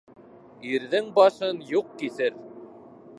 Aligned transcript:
Ирҙең 0.69 1.11
башын 1.19 1.61
юҡ 1.75 1.93
киҫер. 2.01 2.41